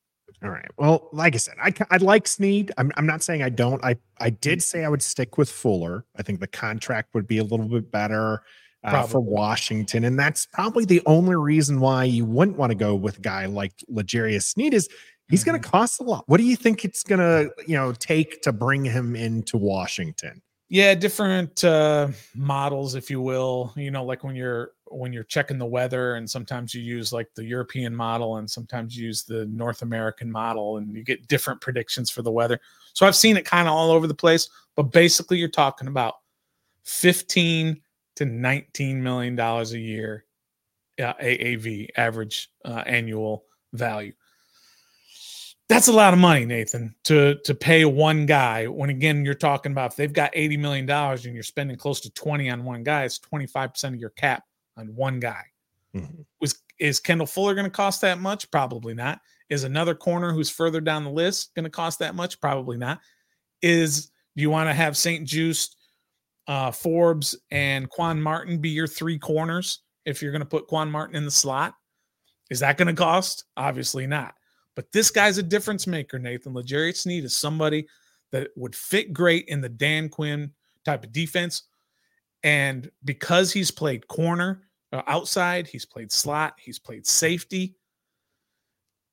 All 0.43 0.50
right. 0.50 0.69
Well, 0.76 1.09
like 1.12 1.35
I 1.35 1.38
said, 1.38 1.55
I 1.62 1.73
I 1.91 1.97
like 1.97 2.29
Sneed. 2.29 2.71
I'm 2.76 2.93
I'm 2.97 3.07
not 3.07 3.23
saying 3.23 3.43
I 3.43 3.49
don't. 3.49 3.83
I 3.85 3.97
I 4.21 4.31
did 4.31 4.62
say 4.62 4.85
I 4.85 4.88
would 4.88 5.03
stick 5.03 5.38
with 5.38 5.50
Fuller. 5.50 6.05
I 6.17 6.23
think 6.23 6.41
the 6.41 6.47
contract 6.47 7.14
would 7.14 7.26
be 7.26 7.38
a 7.38 7.45
little 7.45 7.67
bit 7.67 7.91
better 7.91 8.43
uh, 8.85 9.05
for 9.05 9.21
Washington, 9.21 10.05
and 10.05 10.19
that's 10.19 10.47
probably 10.47 10.85
the 10.85 11.03
only 11.07 11.35
reason 11.35 11.81
why 11.81 12.05
you 12.05 12.25
wouldn't 12.25 12.59
want 12.59 12.71
to 12.71 12.76
go 12.76 12.95
with 12.95 13.19
a 13.19 13.23
guy 13.23 13.47
like 13.47 13.73
L'Jarius 13.88 14.45
Sneed 14.45 14.75
is 14.75 14.88
he's 15.28 15.45
going 15.45 15.61
to 15.61 15.69
cost 15.69 16.00
a 16.00 16.04
lot. 16.04 16.25
What 16.26 16.38
do 16.38 16.45
you 16.45 16.57
think 16.57 16.85
it's 16.85 17.02
going 17.02 17.21
to 17.21 17.50
you 17.66 17.75
know 17.75 17.93
take 17.93 18.43
to 18.43 18.52
bring 18.52 18.85
him 18.85 19.16
into 19.16 19.57
Washington? 19.57 20.43
Yeah, 20.69 20.95
different 20.95 21.62
uh, 21.62 22.09
models, 22.35 22.95
if 22.95 23.11
you 23.11 23.21
will. 23.21 23.73
You 23.76 23.90
know, 23.90 24.04
like 24.04 24.25
when 24.25 24.35
you're 24.35 24.73
when 24.87 25.12
you're 25.12 25.25
checking 25.25 25.59
the 25.59 25.66
weather, 25.66 26.14
and 26.14 26.28
sometimes 26.28 26.75
you 26.75 26.83
use 26.83 27.12
like 27.12 27.28
the 27.35 27.45
European 27.45 27.95
model, 27.95 28.38
and 28.38 28.50
sometimes 28.50 28.97
you 28.97 29.07
use 29.07 29.25
the 29.25 29.47
North 29.47 29.83
American 29.83 30.31
model, 30.31 30.78
and 30.78 30.95
you 30.95 31.04
get 31.04 31.28
different 31.28 31.61
predictions 31.61 32.11
for 32.11 32.23
the 32.23 32.31
weather. 32.33 32.61
So 32.93 33.07
I've 33.07 33.16
seen 33.16 33.37
it 33.37 33.45
kind 33.45 33.69
of 33.69 33.75
all 33.75 33.90
over 33.90 34.07
the 34.07 34.14
place, 34.14 34.49
but 34.75 34.85
basically, 34.85 35.38
you're 35.38 35.49
talking 35.49 35.88
about 35.88 36.14
fifteen 36.83 37.81
to 38.16 38.25
nineteen 38.25 39.02
million 39.02 39.37
dollars 39.37 39.73
a 39.73 39.78
year 39.78 40.25
uh, 40.99 41.14
AAV, 41.14 41.88
average 41.97 42.50
uh, 42.64 42.83
annual 42.87 43.45
value. 43.73 44.12
That's 45.68 45.88
a 45.88 45.92
lot 45.92 46.12
of 46.12 46.21
money, 46.21 46.44
Nathan, 46.44 46.94
to 47.04 47.37
to 47.44 47.54
pay 47.54 47.85
one 47.85 48.26
guy. 48.26 48.66
When 48.66 48.90
again, 48.90 49.25
you're 49.25 49.35
talking 49.35 49.73
about 49.73 49.92
if 49.92 49.97
they've 49.97 50.12
got 50.12 50.30
eighty 50.35 50.56
million 50.59 50.85
dollars 50.85 51.25
and 51.25 51.35
you're 51.35 51.42
spending 51.42 51.76
close 51.76 52.00
to 52.02 52.11
twenty 52.11 52.50
on 52.50 52.64
one 52.64 52.83
guy, 52.83 53.04
it's 53.04 53.18
twenty 53.18 53.47
five 53.47 53.73
percent 53.73 53.94
of 53.94 54.00
your 54.00 54.11
cap 54.11 54.44
on 54.76 54.94
one 54.94 55.21
guy. 55.21 55.42
Mhm. 55.94 56.25
Was 56.40 56.59
is 56.78 57.00
Kendall 57.00 57.26
Fuller 57.26 57.54
going 57.54 57.64
to 57.64 57.71
cost 57.71 58.02
that 58.02 58.18
much? 58.18 58.50
Probably 58.50 58.94
not. 58.94 59.21
Is 59.49 59.64
another 59.64 59.94
corner 59.94 60.33
who's 60.33 60.50
further 60.50 60.80
down 60.80 61.04
the 61.04 61.11
list 61.11 61.54
going 61.54 61.64
to 61.64 61.71
cost 61.71 61.99
that 62.00 62.14
much? 62.14 62.40
Probably 62.40 62.76
not. 62.76 63.00
Is 63.62 64.11
do 64.37 64.42
you 64.42 64.50
want 64.50 64.68
to 64.68 64.75
have 64.75 64.97
St-Juste, 64.97 65.76
uh, 66.49 66.73
Forbes, 66.73 67.38
and 67.52 67.88
Quan 67.88 68.21
Martin 68.21 68.59
be 68.59 68.71
your 68.71 68.88
three 68.88 69.18
corners 69.18 69.80
if 70.04 70.21
you're 70.21 70.33
going 70.33 70.40
to 70.40 70.47
put 70.47 70.66
Quan 70.66 70.90
Martin 70.90 71.14
in 71.16 71.25
the 71.25 71.30
slot? 71.30 71.75
Is 72.50 72.61
that 72.61 72.76
going 72.76 72.88
to 72.88 72.94
cost? 72.94 73.44
Obviously 73.56 74.06
not. 74.06 74.35
But 74.75 74.90
this 74.93 75.11
guy's 75.11 75.38
a 75.38 75.43
difference 75.43 75.87
maker, 75.87 76.19
Nathan. 76.19 76.54
L'Jarius 76.54 76.99
Sneed 76.99 77.25
is 77.25 77.37
somebody 77.37 77.87
that 78.33 78.49
would 78.57 78.75
fit 78.75 79.12
great 79.12 79.47
in 79.47 79.61
the 79.61 79.69
Dan 79.69 80.09
Quinn 80.09 80.50
type 80.85 81.04
of 81.04 81.12
defense. 81.12 81.64
And 82.43 82.90
because 83.04 83.52
he's 83.52 83.71
played 83.71 84.09
corner, 84.09 84.62
uh, 84.93 85.02
outside, 85.07 85.66
he's 85.66 85.87
played 85.87 86.11
slot, 86.12 86.54
he's 86.59 86.78
played 86.78 87.07
safety. 87.07 87.76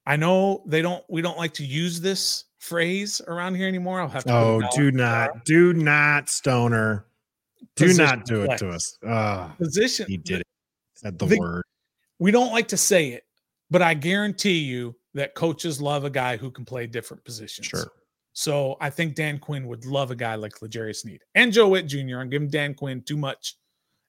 I 0.06 0.16
know 0.16 0.64
they 0.66 0.82
don't, 0.82 1.04
we 1.10 1.22
don't 1.22 1.38
like 1.38 1.54
to 1.56 1.66
use 1.66 2.02
this 2.02 2.46
phrase 2.58 3.22
around 3.28 3.56
here 3.56 3.68
anymore. 3.68 4.02
I'll 4.02 4.10
have 4.10 4.24
to. 4.24 4.34
Oh, 4.34 4.62
do 4.76 4.92
not, 4.92 5.46
do 5.46 5.74
not, 5.74 6.30
Stoner. 6.30 7.06
Do 7.76 7.94
not 7.94 8.26
do 8.26 8.44
it 8.44 8.58
to 8.58 8.70
us. 8.70 8.98
Uh, 9.06 9.50
position. 9.50 10.08
he 10.08 10.18
did 10.18 10.42
it. 10.42 10.48
Said 10.96 11.20
the, 11.20 11.28
The- 11.28 11.38
word. 11.40 11.64
We 12.20 12.32
don't 12.32 12.52
like 12.52 12.68
to 12.70 12.78
say 12.78 13.10
it, 13.10 13.24
but 13.72 13.82
I 13.82 13.94
guarantee 13.96 14.60
you 14.60 14.96
that 15.14 15.36
coaches 15.36 15.82
love 15.82 16.04
a 16.06 16.10
guy 16.10 16.38
who 16.38 16.50
can 16.52 16.66
play 16.66 16.88
different 16.88 17.24
positions. 17.26 17.68
Sure. 17.68 17.92
So 18.34 18.78
I 18.80 18.90
think 18.90 19.16
Dan 19.16 19.40
Quinn 19.40 19.68
would 19.68 19.86
love 19.86 20.10
a 20.12 20.16
guy 20.16 20.36
like 20.36 20.62
L'Jarius 20.62 20.98
Sneed 21.02 21.22
and 21.36 21.52
Joe 21.52 21.68
Whitt 21.68 21.88
Jr. 21.88 22.20
I'm 22.20 22.30
giving 22.30 22.50
Dan 22.50 22.74
Quinn 22.74 23.02
too 23.02 23.18
much 23.18 23.56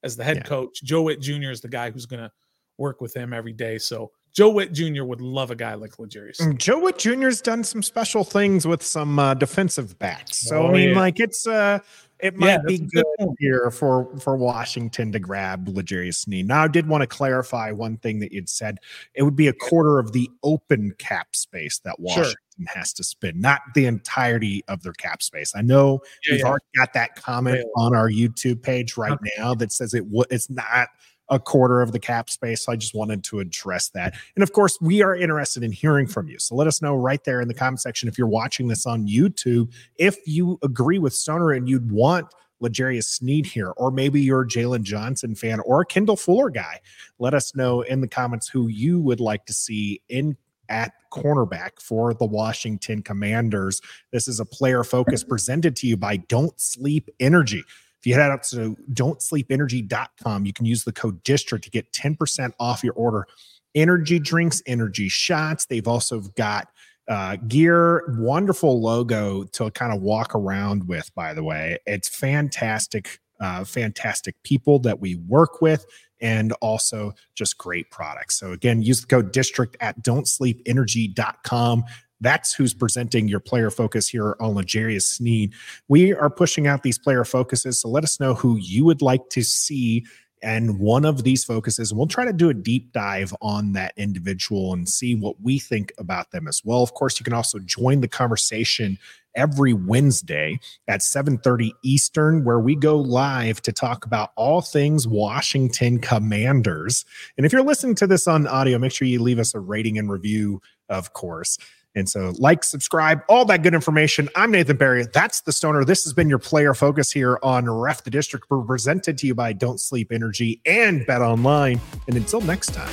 as 0.04 0.16
the 0.16 0.22
head 0.24 0.36
Yeah. 0.38 0.42
coach. 0.44 0.80
Joe 0.84 1.02
Whitt 1.02 1.20
Jr. 1.20 1.50
is 1.50 1.60
the 1.60 1.68
guy 1.68 1.90
who's 1.90 2.06
going 2.06 2.22
to 2.22 2.30
work 2.78 3.00
with 3.00 3.14
him 3.14 3.32
every 3.32 3.52
day. 3.52 3.78
So 3.78 4.12
Joe 4.34 4.50
Whitt 4.50 4.72
Jr. 4.72 5.04
would 5.04 5.20
love 5.20 5.50
a 5.50 5.54
guy 5.56 5.74
like 5.74 5.98
L'Jarius. 5.98 6.40
Mm, 6.40 6.56
Joe 6.58 6.78
Whitt 6.80 6.98
Jr.'s 6.98 7.40
done 7.42 7.62
some 7.64 7.82
special 7.82 8.24
things 8.24 8.66
with 8.66 8.82
some 8.82 9.18
uh, 9.18 9.34
defensive 9.34 9.98
backs. 9.98 10.38
So 10.48 10.62
Oh, 10.62 10.68
I 10.68 10.72
mean, 10.72 10.90
yeah. 10.90 10.98
like 11.00 11.20
it's 11.20 11.46
uh 11.46 11.78
it 12.20 12.36
might 12.36 12.46
Yeah, 12.52 12.58
be 12.68 12.78
good 12.78 13.04
good 13.18 13.28
here 13.40 13.70
for 13.72 14.16
for 14.18 14.36
Washington 14.36 15.10
to 15.12 15.18
grab 15.18 15.68
L'Jarius 15.68 16.14
Sneed. 16.20 16.46
Now, 16.46 16.62
I 16.64 16.68
did 16.68 16.86
want 16.86 17.02
to 17.02 17.06
clarify 17.08 17.72
one 17.72 17.96
thing 17.98 18.20
that 18.20 18.30
you'd 18.32 18.48
said. 18.48 18.78
It 19.14 19.24
would 19.24 19.34
be 19.36 19.48
a 19.48 19.52
quarter 19.52 19.98
of 19.98 20.12
the 20.12 20.30
open 20.44 20.94
cap 20.98 21.34
space 21.34 21.80
that 21.80 21.98
Washington 21.98 22.36
has 22.68 22.92
to 22.94 23.02
spend, 23.04 23.40
not 23.40 23.60
the 23.74 23.86
entirety 23.86 24.62
of 24.68 24.82
their 24.84 24.92
cap 24.92 25.20
space. 25.20 25.52
I 25.56 25.62
know 25.62 26.00
Yeah, 26.28 26.36
we've 26.36 26.44
already 26.44 26.64
got 26.76 26.92
that 26.92 27.16
comment 27.16 27.64
on 27.76 27.94
our 27.94 28.08
YouTube 28.08 28.62
page 28.62 28.96
right 28.96 29.12
Okay. 29.12 29.30
now 29.36 29.54
that 29.56 29.72
says 29.72 29.92
it 29.92 30.04
w- 30.04 30.24
it's 30.30 30.48
not 30.48 30.88
a 31.32 31.40
quarter 31.40 31.80
of 31.80 31.92
the 31.92 31.98
cap 31.98 32.28
space. 32.28 32.64
So 32.64 32.72
I 32.72 32.76
just 32.76 32.94
wanted 32.94 33.24
to 33.24 33.40
address 33.40 33.88
that. 33.90 34.14
And 34.36 34.42
of 34.42 34.52
course, 34.52 34.78
we 34.80 35.02
are 35.02 35.16
interested 35.16 35.64
in 35.64 35.72
hearing 35.72 36.06
from 36.06 36.28
you. 36.28 36.38
So 36.38 36.54
let 36.54 36.66
us 36.66 36.82
know 36.82 36.94
right 36.94 37.24
there 37.24 37.40
in 37.40 37.48
the 37.48 37.54
comment 37.54 37.80
section 37.80 38.08
if 38.08 38.18
you're 38.18 38.28
watching 38.28 38.68
this 38.68 38.86
on 38.86 39.08
YouTube, 39.08 39.72
if 39.96 40.16
you 40.26 40.58
agree 40.62 40.98
with 40.98 41.14
Stoner 41.14 41.50
and 41.50 41.68
you'd 41.68 41.90
want 41.90 42.26
L'Jarius 42.60 43.04
Sneed 43.04 43.46
here, 43.46 43.70
or 43.70 43.90
maybe 43.90 44.20
you're 44.20 44.42
a 44.42 44.46
Jaylon 44.46 44.82
Johnson 44.82 45.34
fan 45.34 45.58
or 45.60 45.80
a 45.80 45.86
Kendall 45.86 46.16
Fuller 46.16 46.50
guy. 46.50 46.78
Let 47.18 47.34
us 47.34 47.56
know 47.56 47.80
in 47.80 48.02
the 48.02 48.08
comments 48.08 48.48
who 48.48 48.68
you 48.68 49.00
would 49.00 49.18
like 49.18 49.46
to 49.46 49.54
see 49.54 50.02
in 50.10 50.36
at 50.68 50.92
cornerback 51.12 51.80
for 51.80 52.14
the 52.14 52.24
Washington 52.24 53.02
Commanders. 53.02 53.80
This 54.12 54.28
is 54.28 54.38
a 54.38 54.44
player 54.44 54.84
focus 54.84 55.24
presented 55.24 55.76
to 55.76 55.86
you 55.86 55.96
by 55.96 56.18
Don't 56.18 56.58
Sleep 56.60 57.10
Energy. 57.20 57.64
If 58.02 58.06
you 58.08 58.14
head 58.14 58.32
out 58.32 58.42
to 58.44 58.76
don'tsleepenergy.com, 58.92 60.44
you 60.44 60.52
can 60.52 60.66
use 60.66 60.82
the 60.82 60.90
code 60.90 61.22
district 61.22 61.62
to 61.66 61.70
get 61.70 61.92
10% 61.92 62.52
off 62.58 62.82
your 62.82 62.94
order. 62.94 63.28
Energy 63.76 64.18
drinks, 64.18 64.60
energy 64.66 65.08
shots. 65.08 65.66
They've 65.66 65.86
also 65.86 66.20
got 66.36 66.66
uh, 67.06 67.36
gear, 67.46 68.02
wonderful 68.18 68.80
logo 68.80 69.44
to 69.44 69.70
kind 69.70 69.94
of 69.94 70.02
walk 70.02 70.34
around 70.34 70.88
with, 70.88 71.14
by 71.14 71.32
the 71.32 71.44
way. 71.44 71.78
It's 71.86 72.08
fantastic, 72.08 73.20
uh, 73.38 73.62
fantastic 73.62 74.34
people 74.42 74.80
that 74.80 74.98
we 74.98 75.14
work 75.14 75.62
with 75.62 75.86
and 76.20 76.52
also 76.54 77.14
just 77.36 77.56
great 77.56 77.88
products. 77.92 78.36
So 78.36 78.50
again, 78.50 78.82
use 78.82 79.00
the 79.00 79.06
code 79.06 79.30
district 79.30 79.76
at 79.78 80.02
don'tsleepenergy.com. 80.02 81.84
That's 82.22 82.54
who's 82.54 82.72
presenting 82.72 83.28
your 83.28 83.40
player 83.40 83.70
focus 83.70 84.08
here 84.08 84.36
on 84.40 84.54
L'Jarius 84.54 85.02
Sneed. 85.02 85.52
We 85.88 86.14
are 86.14 86.30
pushing 86.30 86.66
out 86.66 86.82
these 86.82 86.98
player 86.98 87.24
focuses. 87.24 87.80
So 87.80 87.88
let 87.88 88.04
us 88.04 88.18
know 88.20 88.34
who 88.34 88.56
you 88.56 88.84
would 88.84 89.02
like 89.02 89.28
to 89.30 89.42
see 89.42 90.06
and 90.42 90.78
one 90.78 91.04
of 91.04 91.22
these 91.22 91.44
focuses. 91.44 91.90
And 91.90 91.98
we'll 91.98 92.08
try 92.08 92.24
to 92.24 92.32
do 92.32 92.48
a 92.48 92.54
deep 92.54 92.92
dive 92.92 93.32
on 93.40 93.72
that 93.72 93.92
individual 93.96 94.72
and 94.72 94.88
see 94.88 95.14
what 95.14 95.40
we 95.40 95.58
think 95.58 95.92
about 95.98 96.32
them 96.32 96.48
as 96.48 96.62
well. 96.64 96.82
Of 96.82 96.94
course, 96.94 97.20
you 97.20 97.24
can 97.24 97.32
also 97.32 97.58
join 97.60 98.00
the 98.00 98.08
conversation 98.08 98.98
every 99.34 99.72
Wednesday 99.72 100.58
at 100.88 101.00
7:30 101.00 101.72
Eastern 101.82 102.44
where 102.44 102.60
we 102.60 102.74
go 102.74 102.98
live 102.98 103.62
to 103.62 103.72
talk 103.72 104.04
about 104.04 104.30
all 104.36 104.60
things 104.60 105.08
Washington 105.08 105.98
Commanders. 105.98 107.04
And 107.36 107.46
if 107.46 107.52
you're 107.52 107.62
listening 107.62 107.94
to 107.96 108.06
this 108.06 108.26
on 108.26 108.46
audio, 108.46 108.78
make 108.78 108.92
sure 108.92 109.08
you 109.08 109.22
leave 109.22 109.38
us 109.38 109.54
a 109.54 109.60
rating 109.60 109.96
and 109.96 110.10
review, 110.10 110.60
of 110.88 111.12
course. 111.12 111.56
And 111.94 112.08
so, 112.08 112.32
like, 112.38 112.64
subscribe, 112.64 113.20
all 113.28 113.44
that 113.46 113.62
good 113.62 113.74
information. 113.74 114.28
I'm 114.34 114.50
Nathan 114.50 114.76
Barry. 114.76 115.06
That's 115.12 115.42
the 115.42 115.52
Stoner. 115.52 115.84
This 115.84 116.04
has 116.04 116.12
been 116.12 116.28
your 116.28 116.38
player 116.38 116.74
focus 116.74 117.10
here 117.10 117.38
on 117.42 117.68
Ref 117.68 118.02
the 118.04 118.10
District, 118.10 118.46
presented 118.48 119.18
to 119.18 119.26
you 119.26 119.34
by 119.34 119.52
Don't 119.52 119.78
Sleep 119.78 120.10
Energy 120.10 120.60
and 120.64 121.06
Bet 121.06 121.20
Online. 121.20 121.80
And 122.06 122.16
until 122.16 122.40
next 122.40 122.72
time, 122.74 122.90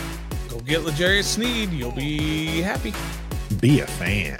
Go 0.50 0.60
get 0.62 0.84
L'Jarius 0.84 1.26
Sneed. 1.26 1.71
You'll 1.71 1.91
be 1.91 2.62
happy. 2.62 2.93
be 3.60 3.82
a 3.82 3.88
fan. 3.88 4.39